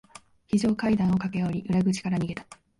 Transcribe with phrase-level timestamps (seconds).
[0.47, 2.47] 非常階段を駆け下り、裏口から逃げた。